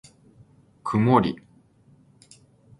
[0.83, 1.35] くもり